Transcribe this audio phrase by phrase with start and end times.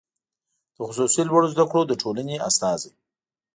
[0.75, 2.91] د خصوصي لوړو زده کړو د ټولنې استازی